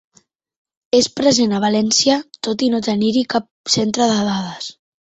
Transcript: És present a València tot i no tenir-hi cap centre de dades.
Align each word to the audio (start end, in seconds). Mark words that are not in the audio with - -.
És 0.99 1.09
present 1.19 1.53
a 1.57 1.61
València 1.67 2.17
tot 2.49 2.67
i 2.69 2.73
no 2.75 2.83
tenir-hi 2.91 3.25
cap 3.37 3.51
centre 3.79 4.11
de 4.17 4.19
dades. 4.33 4.77